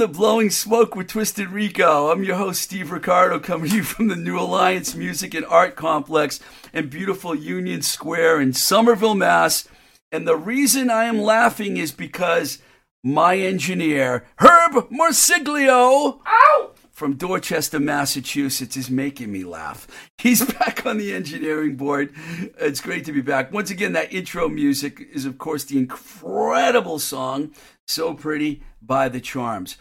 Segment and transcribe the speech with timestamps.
[0.00, 2.10] To Blowing Smoke with Twisted Rico.
[2.10, 5.76] I'm your host, Steve Ricardo, coming to you from the New Alliance Music and Art
[5.76, 6.40] Complex
[6.72, 9.68] in beautiful Union Square in Somerville, Mass.
[10.10, 12.62] And the reason I am laughing is because
[13.04, 16.70] my engineer, Herb Morsiglio, Ow!
[17.00, 19.88] From Dorchester, Massachusetts, is making me laugh.
[20.18, 22.12] He's back on the engineering board.
[22.58, 23.50] It's great to be back.
[23.50, 27.52] Once again, that intro music is, of course, the incredible song,
[27.86, 29.78] So Pretty by the Charms.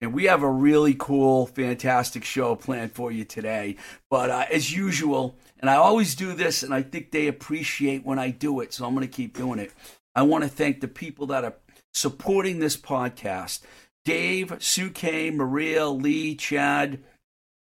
[0.00, 3.76] And we have a really cool, fantastic show planned for you today.
[4.10, 8.18] But uh, as usual, and I always do this, and I think they appreciate when
[8.18, 9.72] I do it, so I'm going to keep doing it.
[10.16, 11.54] I want to thank the people that are
[11.94, 13.60] supporting this podcast.
[14.06, 17.00] Dave, Sue K, Maria, Lee, Chad,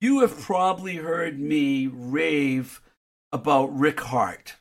[0.00, 2.80] you have probably heard me rave
[3.32, 4.54] about Rick Hart,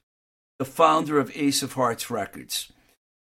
[0.59, 2.71] the founder of Ace of Hearts Records.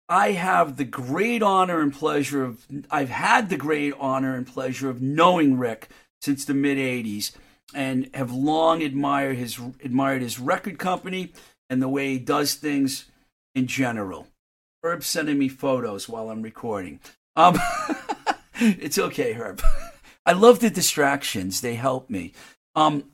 [0.09, 4.91] I have the great honor and pleasure of, I've had the great honor and pleasure
[4.91, 5.89] of knowing Rick
[6.20, 7.32] since the mid 80s
[7.75, 11.32] and have long admired his, admired his record company
[11.71, 13.06] and the way he does things
[13.54, 14.27] in general.
[14.82, 17.00] Herb sending me photos while I'm recording.
[17.37, 17.59] Um,
[18.56, 19.62] it's okay, Herb.
[20.25, 22.33] I love the distractions; they help me.
[22.75, 23.05] Um,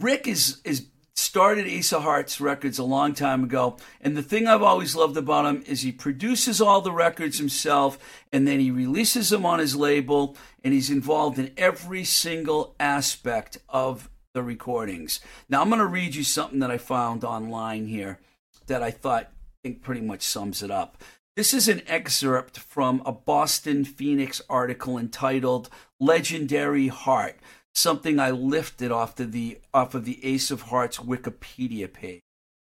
[0.00, 4.62] Rick is is started of Hearts Records a long time ago, and the thing I've
[4.62, 7.98] always loved about him is he produces all the records himself,
[8.32, 13.58] and then he releases them on his label, and he's involved in every single aspect
[13.68, 15.20] of the recordings.
[15.48, 18.20] Now I'm going to read you something that I found online here
[18.66, 21.02] that I thought I think pretty much sums it up.
[21.38, 27.36] This is an excerpt from a Boston Phoenix article entitled "Legendary Heart,"
[27.76, 32.22] something I lifted off of the off of the Ace of Hearts Wikipedia page.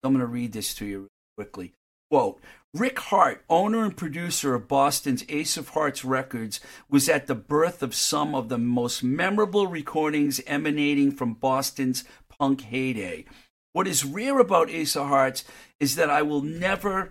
[0.03, 1.74] I'm going to read this to you quickly.
[2.12, 2.40] Quote:
[2.75, 7.81] Rick Hart, owner and producer of Boston's Ace of Hearts Records, was at the birth
[7.81, 12.03] of some of the most memorable recordings emanating from Boston's
[12.38, 13.25] punk heyday.
[13.74, 15.44] What is rare about Ace of Hearts
[15.80, 17.09] is that I will never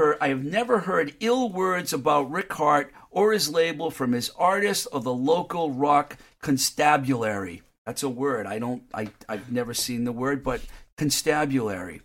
[0.00, 4.30] heard, I have never heard ill words about Rick Hart or his label from his
[4.30, 7.62] artist or the local rock constabulary.
[7.84, 8.46] That's a word.
[8.46, 8.82] I don't.
[8.94, 10.62] I I've never seen the word, but
[10.96, 12.00] constabulary.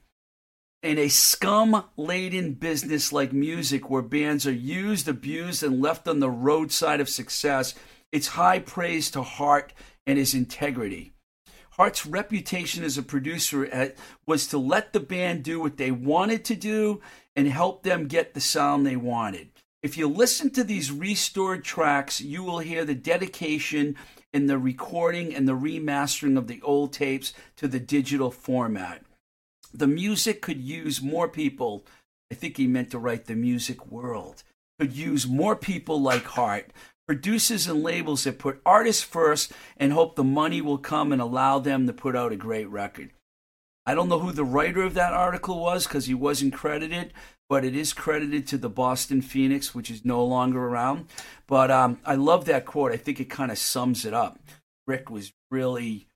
[0.84, 6.20] In a scum laden business like music, where bands are used, abused, and left on
[6.20, 7.76] the roadside of success,
[8.12, 9.74] it's high praise to Hart
[10.06, 11.14] and his integrity.
[11.72, 13.94] Hart's reputation as a producer
[14.26, 17.02] was to let the band do what they wanted to do
[17.36, 19.50] and help them get the sound they wanted.
[19.84, 23.96] If you listen to these restored tracks, you will hear the dedication
[24.34, 29.04] in the recording and the remastering of the old tapes to the digital format.
[29.74, 31.86] The music could use more people.
[32.32, 34.44] I think he meant to write the music world.
[34.80, 36.72] Could use more people like Hart,
[37.08, 41.60] producers and labels that put artists first and hope the money will come and allow
[41.60, 43.12] them to put out a great record.
[43.86, 47.14] I don't know who the writer of that article was because he wasn't credited,
[47.48, 51.08] but it is credited to the Boston Phoenix, which is no longer around.
[51.48, 52.92] But um, I love that quote.
[52.92, 54.40] I think it kind of sums it up.
[54.88, 56.08] Rick was really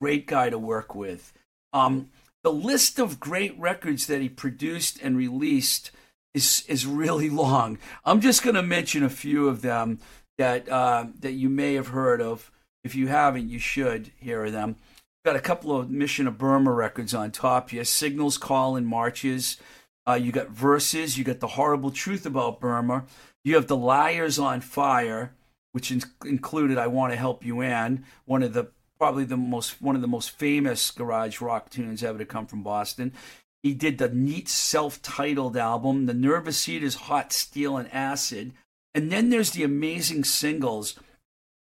[0.00, 1.32] great guy to work with.
[1.72, 2.10] Um,
[2.42, 5.90] the list of great records that he produced and released
[6.34, 7.78] is is really long.
[8.04, 10.00] I'm just going to mention a few of them
[10.38, 12.50] that uh, that you may have heard of.
[12.84, 14.76] If you haven't, you should hear them.
[15.24, 17.84] Got a couple of Mission of Burma records on top here.
[17.84, 19.56] Signals, Call, and Marches.
[20.04, 21.16] Uh, you got Verses.
[21.16, 23.04] You got The Horrible Truth About Burma.
[23.44, 25.32] You have The Lyres on Fyre,
[25.70, 29.80] which in- included I Want to Help You Ann, one of the probably the most
[29.80, 33.12] one of the most famous garage rock tunes ever to come from Boston.
[33.62, 38.52] He did the neat self-titled album, The Nervous Eaters Hot Steel and Acid.
[38.92, 40.98] And then there's the amazing singles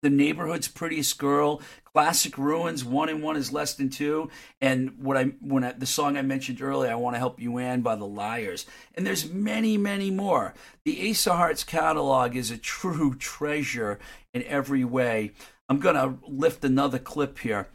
[0.01, 1.61] the neighborhood's prettiest girl,
[1.93, 2.85] classic ruins.
[2.85, 4.29] One and one is less than two,
[4.59, 7.57] and what I when I, the song I mentioned earlier, I want to help you
[7.57, 8.65] Ann by the Lyres,
[8.95, 10.53] and there's many, many more.
[10.85, 13.99] The Ace of Hearts catalog is a true treasure
[14.33, 15.31] in every way.
[15.69, 17.67] I'm gonna lift another clip here.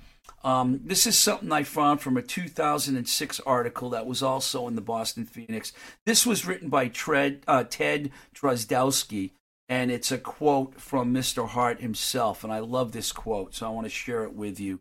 [0.45, 4.81] Um, this is something I found from a 2006 article that was also in the
[4.81, 5.73] Boston Phoenix.
[6.05, 9.33] This was written by Tred, uh, Ted Drozdowski,
[9.69, 11.49] and it's a quote from Mr.
[11.49, 12.45] Hart himself.
[12.45, 14.81] And I love this quote, so I want to share it with you.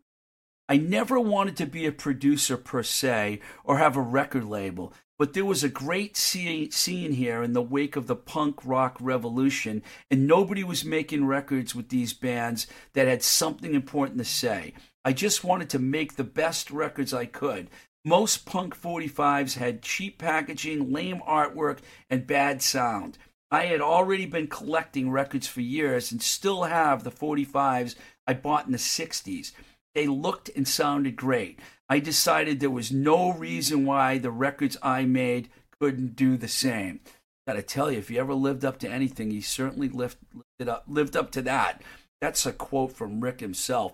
[0.67, 5.33] I never wanted to be a producer per se or have a record label, but
[5.33, 6.71] there was a great scene
[7.11, 11.89] here in the wake of the punk rock revolution, and nobody was making records with
[11.89, 14.73] these bands that had something important to say.
[15.03, 17.69] I just wanted to make the best records I could.
[18.03, 21.79] Most punk 45s had cheap packaging, lame artwork,
[22.09, 23.17] and bad sound.
[23.51, 27.95] I had already been collecting records for years and still have the 45s
[28.27, 29.51] I bought in the 60s.
[29.93, 31.59] They looked and sounded great.
[31.87, 35.49] I decided there was no reason why the records I made
[35.79, 37.01] couldn't do the same.
[37.47, 40.17] Gotta tell you, if you ever lived up to anything, he certainly lived,
[40.59, 41.81] lived up, lived up to that.
[42.19, 43.93] That's a quote from Rick himself.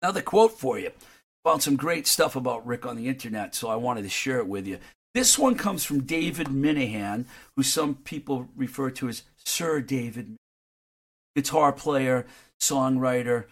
[0.00, 0.90] Another quote for you.
[1.44, 4.48] Found some great stuff about Rick on the internet, so I wanted to share it
[4.48, 4.78] with you.
[5.14, 7.26] This one comes from David Minehan,
[7.56, 10.34] who some people refer to as Sir David,
[11.36, 12.26] guitar player,
[12.60, 13.44] songwriter,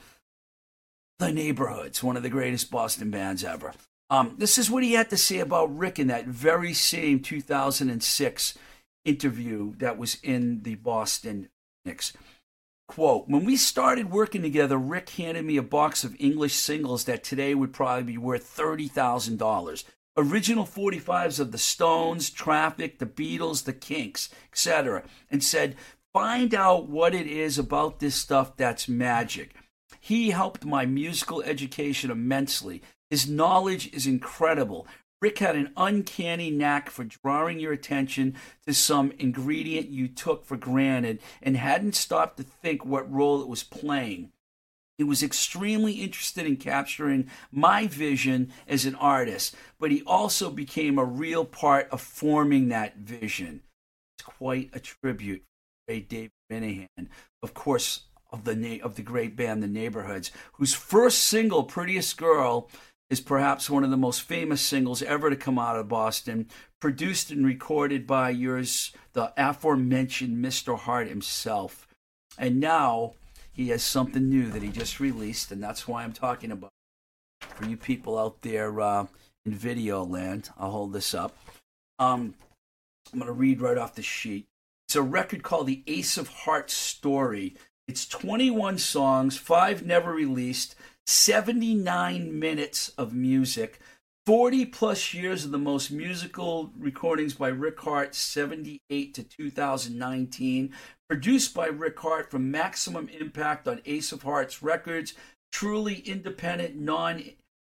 [1.21, 3.75] The Neighborhoods, one of the greatest Boston bands ever.
[4.11, 8.59] Um, this is what he had to say about Rick in that very same 2006
[9.05, 11.49] interview that was in the Boston
[11.85, 12.13] Phoenix.
[12.89, 17.23] Quote, when we started working together, Rick handed me a box of English singles that
[17.23, 19.85] today would probably be worth $30,000
[20.17, 25.77] original 45s of the Stones, Traffic, the Beatles, the Kinks, etc., and said,
[26.13, 29.55] find out what it is about this stuff that's magic.
[30.01, 32.83] He helped my musical education immensely.
[33.09, 34.87] His knowledge is incredible.
[35.21, 38.35] Rick had an uncanny knack for drawing your attention
[38.67, 43.49] to some ingredient you took for granted and hadn't stopped to think what role it
[43.49, 44.33] was playing.
[45.03, 50.97] He was extremely interested in capturing my vision as an artist, but he also became
[50.97, 53.63] a real part of forming that vision.
[54.17, 55.43] It's quite a tribute
[55.89, 57.09] to David Minehan,
[57.43, 62.17] of course, of the na- of the great band The Neighborhoods, whose first single, "Prettiest
[62.17, 62.71] Girl,"
[63.11, 66.49] is perhaps one of the most famous singles ever to come out of Boston,
[66.81, 70.79] produced and recorded by yours, the aforementioned Mr.
[70.79, 71.89] Hart himself.
[72.39, 73.15] And now
[73.53, 76.71] he has something new that he just released, and that's why I'm talking about.
[77.41, 79.07] For you people out there uh,
[79.45, 81.37] in video land, I'll hold this up.
[81.99, 82.35] Um,
[83.13, 84.47] I'm going to read right off the sheet.
[84.87, 87.55] It's a record called The Ace of Hearts Story.
[87.89, 90.75] It's 21 songs, five never released,
[91.07, 93.81] 79 minutes of music,
[94.27, 100.73] 40 plus years of the most musical recordings by Rick Hart, 78 to 2019,
[101.09, 105.15] produced by Rick Hart from Maximum Impact on Ace of Hearts Records,
[105.51, 107.23] truly independent, non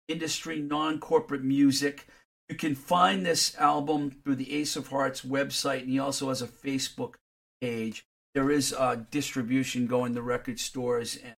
[0.07, 2.07] industry, non corporate music.
[2.47, 6.41] You can find this album through the Ace of Hearts website, and he also has
[6.41, 7.15] a Facebook
[7.59, 8.05] page.
[8.33, 11.35] There is uh, distribution going to record stores and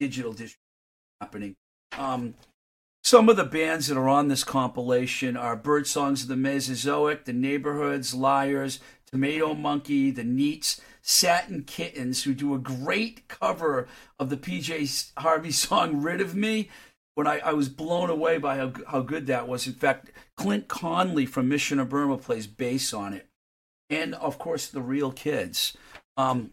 [0.00, 0.58] digital distribution
[1.20, 1.54] happening.
[1.96, 2.34] Um,
[3.04, 7.34] some of the bands that are on this compilation are Birdsongs of the Mesozoic, The
[7.34, 13.86] Neighborhoods, Lyres, Tomato Monkey, The Neats, Satin Kittens, who do a great cover
[14.18, 16.70] of the PJ Harvey song Rid of Me.
[17.14, 19.66] When I, I was blown away by how, how good that was.
[19.66, 23.28] In fact, Clint Conley from Mission of Burma plays bass on it.
[23.90, 25.76] And of course, the real kids.
[26.16, 26.52] Um,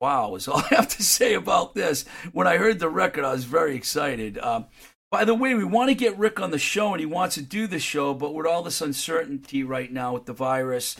[0.00, 2.06] wow, is all I have to say about this.
[2.32, 4.38] When I heard the record, I was very excited.
[4.38, 4.66] Um,
[5.10, 7.42] by the way, we want to get Rick on the show, and he wants to
[7.42, 10.96] do the show, but with all this uncertainty right now with the virus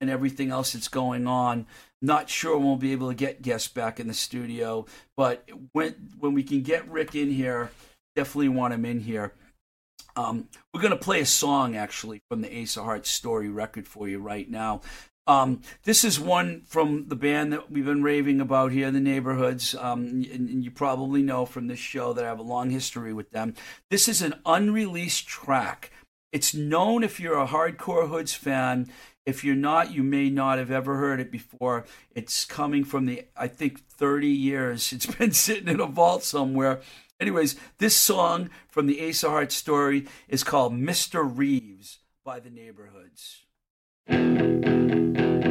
[0.00, 1.66] and everything else that's going on.
[2.00, 4.86] Not sure we'll be able to get guests back in the studio,
[5.16, 7.70] but when when we can get Rick in here,
[8.14, 9.32] definitely want him in here.
[10.14, 13.88] Um, we're going to play a song actually from the Ace of Hearts story record
[13.88, 14.80] for you right now.
[15.28, 19.00] Um, this is one from the band that we've been raving about here, in the
[19.00, 19.74] Neighborhoods.
[19.74, 23.12] Um, and, and, you probably know from this show that I have a long history
[23.12, 23.54] with them.
[23.90, 25.92] This is an unreleased track.
[26.32, 28.90] It's known if you're a hardcore Hoods fan
[29.28, 31.84] if you're not, you may not have ever heard it before.
[32.14, 34.90] It's coming from the, I think, 30 years.
[34.90, 36.80] It's been sitting in a vault somewhere.
[37.20, 41.30] Anyways, this song from the Ace of Hearts story is called Mr.
[41.30, 43.42] Reeves by the Neighborhoods.
[44.08, 45.47] ダンダンダンダン。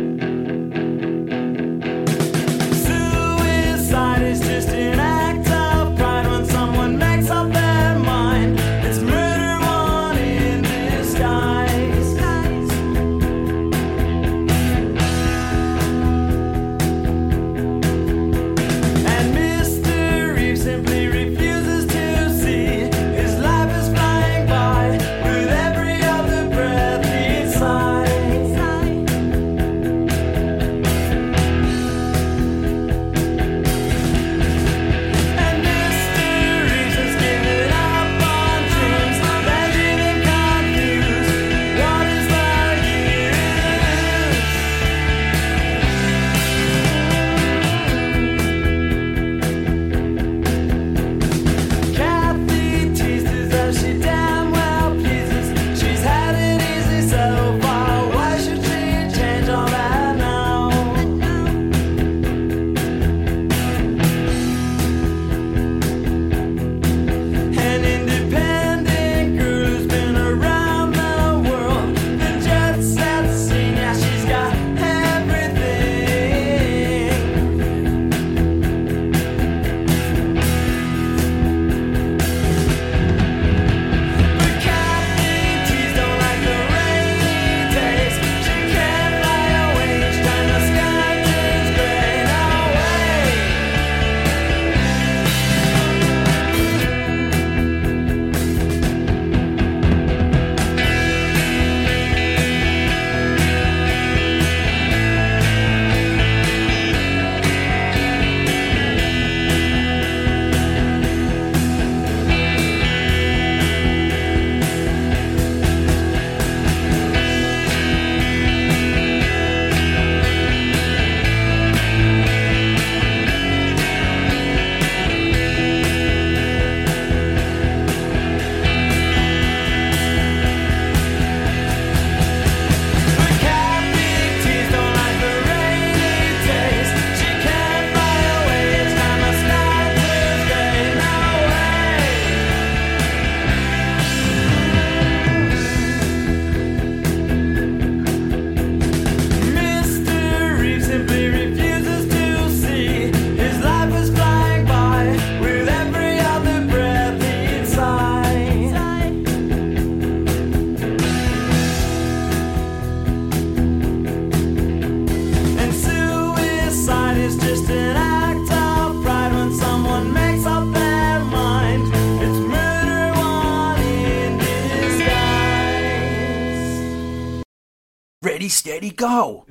[178.97, 179.45] Go.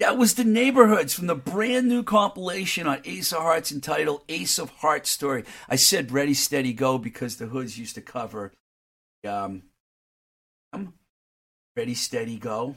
[0.00, 4.58] That was the neighborhoods from the brand new compilation on Ace of Hearts entitled Ace
[4.58, 5.44] of Hearts Story.
[5.68, 8.52] I said Ready, Steady, Go because the Hoods used to cover
[9.28, 9.62] um,
[11.76, 12.74] Ready, Steady, Go.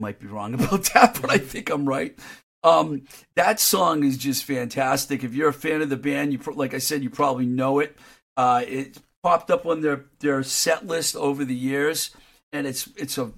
[0.00, 2.18] Might be wrong about that, but I think I'm right.
[2.64, 3.02] Um,
[3.36, 5.22] that song is just fantastic.
[5.22, 7.96] If you're a fan of the band, you like I said, you probably know it.
[8.36, 12.10] Uh, it popped up on their their set list over the years,
[12.52, 13.32] and it's it's a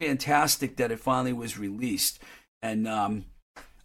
[0.00, 2.18] fantastic that it finally was released.
[2.62, 3.26] And um,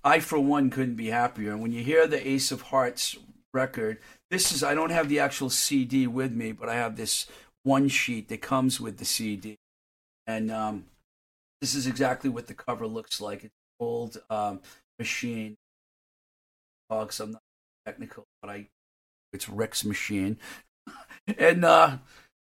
[0.04, 1.52] I, for one, couldn't be happier.
[1.52, 3.18] And when you hear the Ace of Hearts
[3.54, 4.00] record,
[4.30, 7.28] this is, I don't have the actual CD with me, but I have this
[7.64, 9.58] one sheet that comes with the CD.
[10.26, 10.86] And um,
[11.60, 13.44] this is exactly what the cover looks like.
[13.44, 14.62] It's old um,
[14.98, 15.58] machine.
[16.90, 17.42] Because I'm not
[17.86, 18.68] technical, but I,
[19.32, 20.38] it's Rick's machine.
[21.38, 21.98] and uh,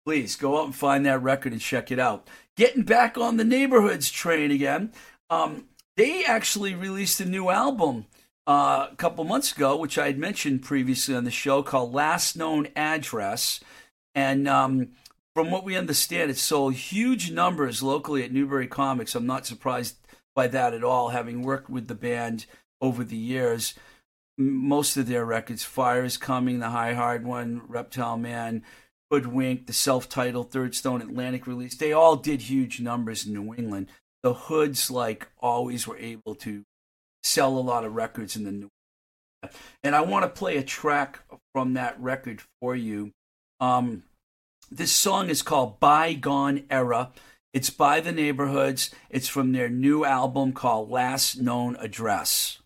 [0.06, 3.44] please go out and find that record and check it out getting back on the
[3.44, 4.92] neighborhoods train again.
[5.30, 8.06] Um, they actually released a new album
[8.46, 12.36] uh, a couple months ago, which I had mentioned previously on the show, called Last
[12.36, 13.60] Known Address.
[14.16, 14.90] And um,
[15.34, 19.16] from what we understand, it sold huge numbers locally at Newbury Comics.
[19.16, 19.96] I'm not surprised
[20.36, 22.46] by that at all, having worked with the band
[22.82, 23.76] over the years.
[24.36, 28.64] Most of their records, Fire is Coming, the High Hard one, Reptile Man,
[29.14, 33.90] Hoodwink, the self-titled Third Stone Atlantic release, they all did huge numbers in New England.
[34.24, 36.64] The Hoods, like always, were able to
[37.22, 38.70] sell a lot of records in the New.
[39.44, 39.62] England.
[39.84, 41.20] And I want to play a track
[41.54, 43.12] from that record for you.
[43.60, 44.02] Um,
[44.72, 47.12] this song is called Bygone Era.
[47.54, 48.90] It's by the Neighborhoods.
[49.12, 52.58] It's from their new album called Last Known Address.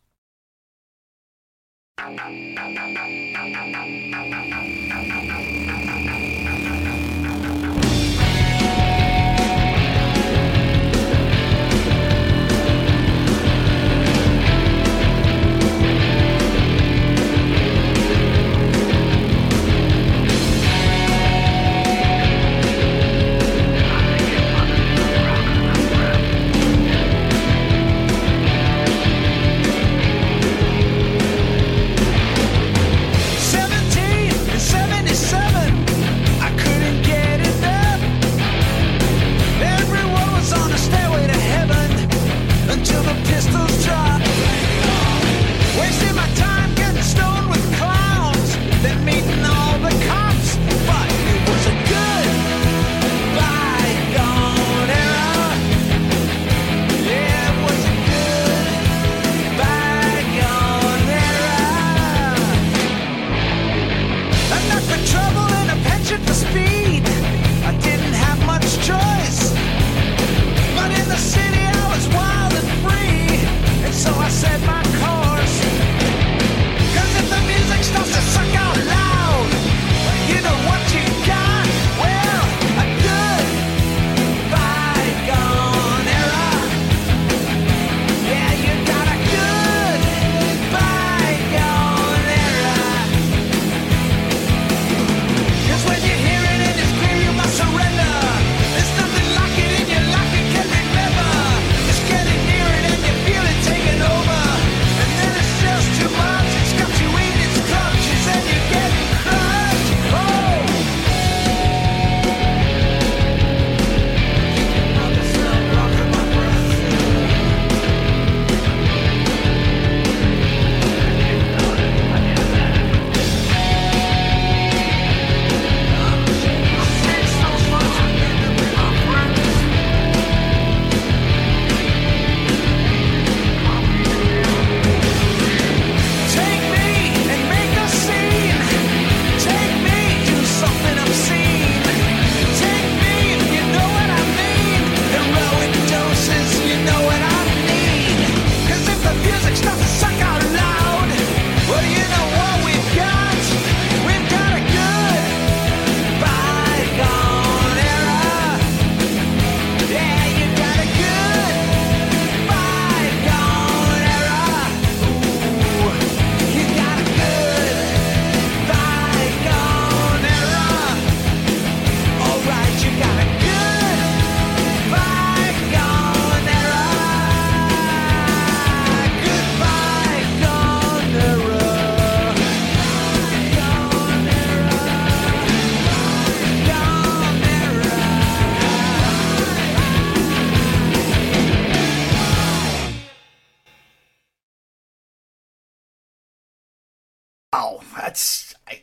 [198.17, 198.81] That's I,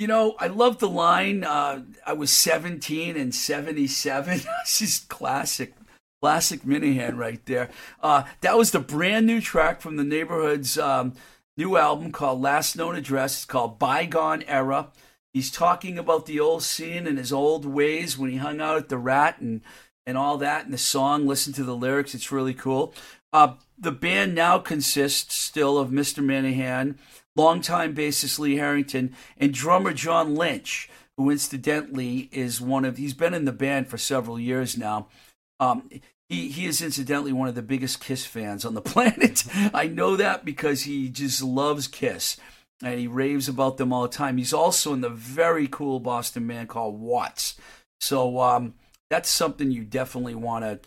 [0.00, 1.44] you know, I love the line.
[1.44, 4.40] Uh, I was 17 and 77.
[4.64, 5.74] this is classic,
[6.20, 7.70] classic Minehan right there.
[8.02, 11.12] Uh, that was the brand new track from the Neighborhood's um,
[11.56, 13.34] new album called Last Known Address.
[13.36, 14.88] It's called Bygone Era.
[15.32, 18.88] He's talking about the old scene and his old ways when he hung out at
[18.88, 19.60] the Rat and
[20.04, 20.64] and all that.
[20.64, 22.12] And the song, listen to the lyrics.
[22.12, 22.92] It's really cool.
[23.32, 26.24] Uh, the band now consists still of Mr.
[26.24, 26.98] Minehan
[27.36, 33.34] longtime bassist Lee Harrington, and drummer John Lynch, who incidentally is one of, he's been
[33.34, 35.08] in the band for several years now.
[35.60, 35.88] Um,
[36.28, 39.44] he, he is incidentally one of the biggest Kiss fans on the planet.
[39.72, 42.36] I know that because he just loves Kiss
[42.82, 44.36] and he raves about them all the time.
[44.36, 47.56] He's also in the very cool Boston man called Watts.
[48.00, 48.74] So um,
[49.10, 50.80] that's something you definitely want to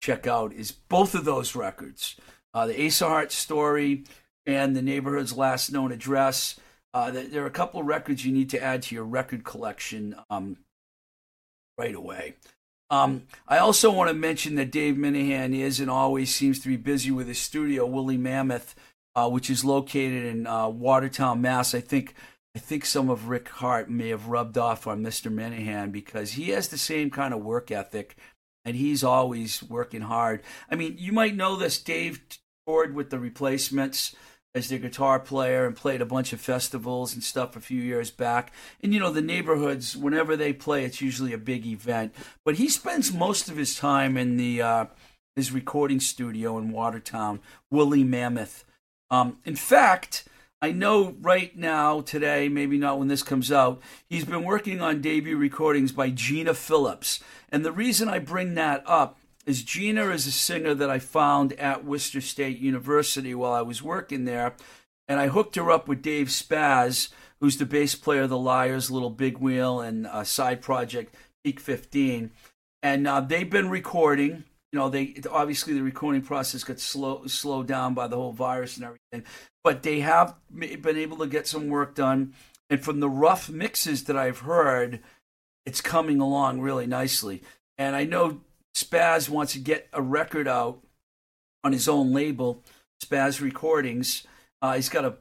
[0.00, 2.16] check out is both of those records.
[2.52, 4.04] Uh, the Ace of Hearts story,
[4.46, 6.58] and the neighborhood's last known address.
[6.92, 10.14] Uh, there are a couple of records you need to add to your record collection
[10.30, 10.58] um,
[11.76, 12.34] right away.
[12.90, 16.76] Um, I also want to mention that Dave Minehan is and always seems to be
[16.76, 18.74] busy with his studio, Woolly Mammoth,
[19.16, 21.74] uh, which is located in uh, Watertown, Mass.
[21.74, 22.14] I think
[22.54, 25.32] I think some of Rick Hart may have rubbed off on Mr.
[25.32, 28.16] Minehan because he has the same kind of work ethic,
[28.64, 30.42] and he's always working hard.
[30.70, 31.82] I mean, you might know this.
[31.82, 32.22] Dave
[32.64, 34.14] toured with the Replacements
[34.54, 38.10] as their guitar player and played a bunch of festivals and stuff a few years
[38.10, 38.52] back.
[38.82, 42.14] And you know, the neighborhoods, whenever they play, it's usually a big event.
[42.44, 44.86] But he spends most of his time in the uh,
[45.34, 47.40] his recording studio in Watertown,
[47.70, 48.64] Woolly Mammoth.
[49.10, 50.24] Um, in fact,
[50.62, 55.00] I know right now, today, maybe not when this comes out, he's been working on
[55.00, 57.20] debut recordings by Gina Phillips.
[57.50, 61.52] And the reason I bring that up is Gina is a singer that I found
[61.54, 64.54] at Worcester State University while I was working there,
[65.08, 68.90] and I hooked her up with Dave Spaz, who's the bass player of the Lyres,
[68.90, 72.30] Little Big Wheel, and a side project Peak 15,
[72.82, 74.44] and uh, they've been recording.
[74.72, 78.76] You know, they obviously the recording process got slow slowed down by the whole virus
[78.76, 79.30] and everything,
[79.62, 82.34] but they have been able to get some work done.
[82.70, 85.00] And from the rough mixes that I've heard,
[85.66, 87.42] it's coming along really nicely.
[87.78, 88.40] And I know
[88.74, 90.80] Spaz wants to get a record out
[91.62, 92.62] on his own label,
[93.02, 94.26] Spaz Recordings.
[94.60, 95.14] Uh, he's got a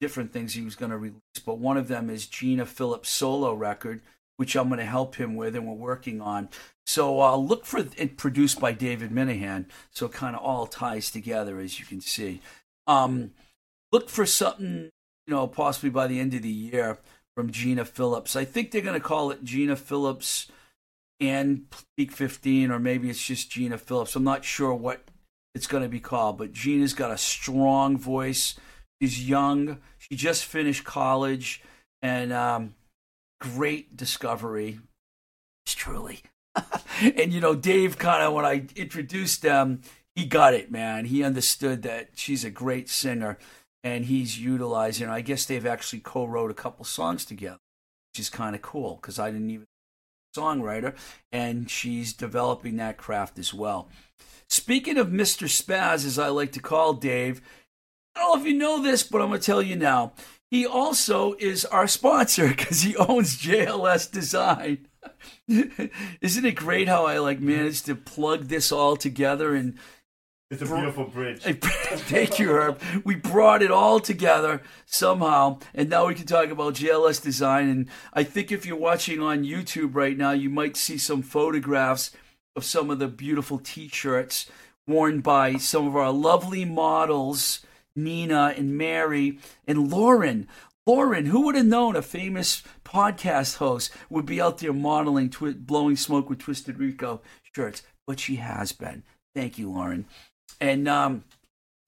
[0.00, 3.52] different things he was going to release, but one of them is Gina Phillips' solo
[3.54, 4.02] record,
[4.36, 6.48] which I'm going to help him with, and we're working on.
[6.86, 9.66] So uh, look for it produced by David Minehan.
[9.90, 12.40] So it kind of all ties together, as you can see.
[12.86, 13.32] Um,
[13.92, 14.90] look for something,
[15.26, 16.98] you know, possibly by the end of the year
[17.36, 18.36] from Gina Phillips.
[18.36, 20.48] I think they're going to call it Gina Phillips
[21.20, 24.16] and Peak 15, or maybe it's just Gina Phillips.
[24.16, 25.10] I'm not sure what
[25.54, 28.54] it's going to be called, but Gina's got a strong voice.
[29.00, 29.78] She's young.
[29.98, 31.62] She just finished college,
[32.02, 32.74] and um,
[33.40, 34.80] great discovery.
[35.64, 36.22] It's truly.
[37.00, 39.82] and you know, Dave kind of when I introduced them,
[40.14, 41.06] he got it, man.
[41.06, 43.38] He understood that she's a great singer,
[43.82, 45.08] and he's utilizing.
[45.08, 47.58] I guess they've actually co-wrote a couple songs together,
[48.12, 49.66] which is kind of cool because I didn't even
[50.36, 50.94] songwriter,
[51.32, 53.88] and she's developing that craft as well.
[54.48, 55.46] Speaking of Mr.
[55.48, 57.40] Spaz, as I like to call Dave,
[58.14, 60.12] I don't know if you know this, but I'm going to tell you now.
[60.50, 64.86] He also is our sponsor because he owns JLS Design.
[65.48, 69.78] Isn't it great how I like managed to plug this all together and
[70.50, 71.42] it's a beautiful bridge.
[71.42, 72.80] Thank you, Herb.
[73.04, 77.68] We brought it all together somehow, and now we can talk about JLS design.
[77.68, 82.12] And I think if you're watching on YouTube right now, you might see some photographs
[82.54, 84.48] of some of the beautiful T-shirts
[84.86, 90.46] worn by some of our lovely models, Nina and Mary and Lauren.
[90.86, 95.54] Lauren, who would have known a famous podcast host would be out there modeling, twi-
[95.54, 97.20] blowing smoke with Twisted Rico
[97.52, 97.82] shirts?
[98.06, 99.02] But she has been.
[99.34, 100.06] Thank you, Lauren.
[100.60, 101.24] And um,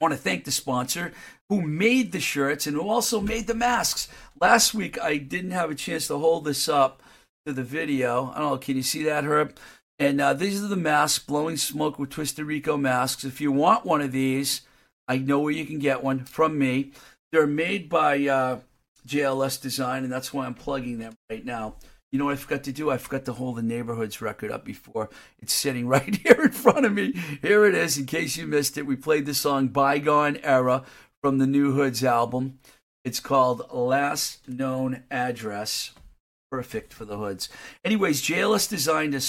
[0.00, 1.12] I want to thank the sponsor
[1.48, 4.08] who made the shirts and who also made the masks.
[4.40, 7.02] Last week, I didn't have a chance to hold this up
[7.46, 8.32] to the video.
[8.34, 9.56] I don't know, can you see that, Herb?
[9.98, 13.24] And uh, these are the masks, blowing smoke with Twisted Rico masks.
[13.24, 14.60] If you want one of these,
[15.08, 16.92] I know where you can get one from me.
[17.32, 18.60] They're made by uh,
[19.06, 21.74] JLS Design, and that's why I'm plugging them right now.
[22.10, 22.90] You know what I forgot to do?
[22.90, 25.10] I forgot to hold the neighborhoods record up before.
[25.40, 27.12] It's sitting right here in front of me.
[27.42, 27.98] Here it is.
[27.98, 30.84] In case you missed it, we played the song Bygone Era
[31.20, 32.60] from the New Hoods album.
[33.04, 35.92] It's called Last Known Address.
[36.50, 37.48] Perfect for the hoods.
[37.84, 39.20] Anyways, JLS designed a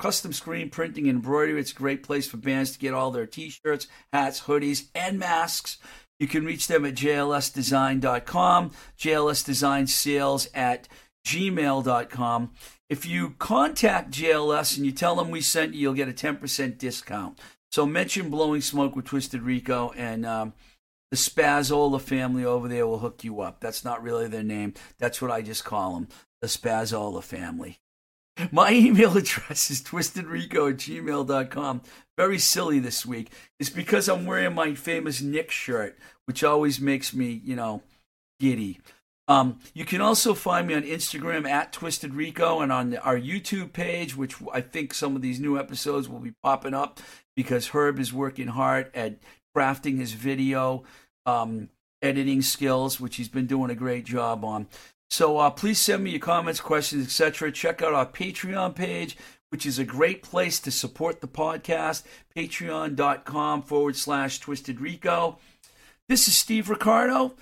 [0.00, 1.60] custom screen printing and embroidery.
[1.60, 5.18] It's a great place for bands to get all their t shirts, hats, hoodies, and
[5.18, 5.78] masks.
[6.18, 10.88] You can reach them at jlsdesign.com, jlsdesignsales at
[11.24, 12.52] gmail.com.
[12.88, 16.78] If you contact JLS and you tell them we sent you, you'll get a 10%
[16.78, 17.38] discount.
[17.72, 20.52] So mention Blowing Smoke with Twisted Rico and um,
[21.10, 23.60] the Spazzola family over there will hook you up.
[23.60, 24.74] That's not really their name.
[24.98, 26.08] That's what I just call them,
[26.40, 27.80] the Spazzola family.
[28.50, 31.82] My email address is twistedrico at gmail.com.
[32.16, 33.30] Very silly this week.
[33.58, 37.82] It's because I'm wearing my famous Nick shirt, which always makes me, you know,
[38.40, 38.80] giddy.
[39.26, 43.72] Um, you can also find me on Instagram at Twisted Rico and on our YouTube
[43.72, 47.00] page, which I think some of these new episodes will be popping up
[47.34, 49.16] because Herb is working hard at
[49.56, 50.84] crafting his video
[51.24, 51.70] um,
[52.02, 54.66] editing skills, which he's been doing a great job on.
[55.10, 57.52] So uh, please send me your comments, questions, etc.
[57.52, 59.16] Check out our Patreon page,
[59.48, 62.02] which is a great place to support the podcast.
[62.36, 65.38] Patreon.com forward slash Twisted Rico.
[66.08, 67.34] This is Steve Ricardo.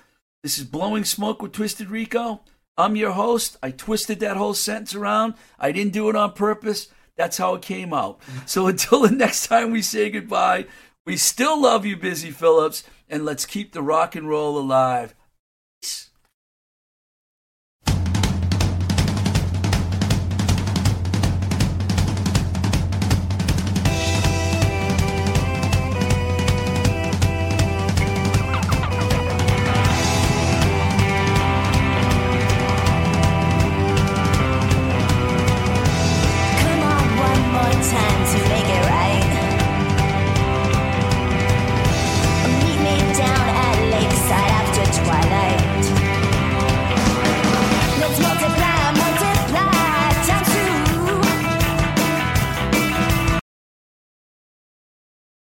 [0.43, 2.41] This is Blowing Smoke with Twisted Rico.
[2.77, 3.55] I'm your host.
[3.63, 5.35] I twisted that whole sentence around.
[5.57, 6.89] I didn't do it on purpose.
[7.15, 8.19] That's how it came out.
[8.45, 10.65] So until the next time we say goodbye,
[11.05, 15.15] we still love you, Busy Phillips, and let's keep the rock and roll alive.
[15.81, 16.09] Peace.